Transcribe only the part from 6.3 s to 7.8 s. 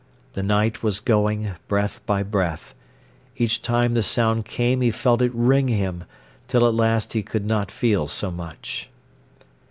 till at last he could not